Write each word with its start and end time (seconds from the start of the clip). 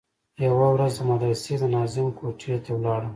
يوه 0.45 0.67
ورځ 0.73 0.93
د 0.97 1.01
مدرسې 1.11 1.53
د 1.59 1.63
ناظم 1.73 2.07
کوټې 2.17 2.55
ته 2.63 2.69
ولاړم. 2.75 3.09